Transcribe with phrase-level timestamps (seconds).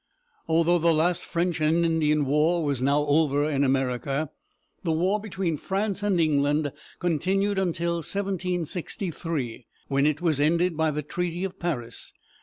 [0.47, 4.31] Although the last French and Indian War was now over in America,
[4.83, 11.03] the war between France and England continued until 1763, when it was ended by the
[11.03, 12.13] treaty of Păr´is.